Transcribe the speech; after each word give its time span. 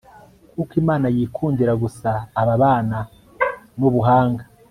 kuko 0.53 0.73
imana 0.81 1.05
yikundira 1.15 1.73
gusa 1.83 2.09
ababana 2.41 2.99
n'ubuhanga 3.79 4.43